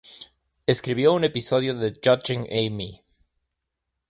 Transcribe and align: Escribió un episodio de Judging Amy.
Escribió 0.65 1.13
un 1.13 1.25
episodio 1.25 1.75
de 1.75 1.93
Judging 2.03 2.47
Amy. 2.51 3.03